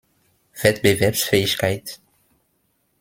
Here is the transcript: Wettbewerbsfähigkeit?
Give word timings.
Wettbewerbsfähigkeit? 0.61 1.99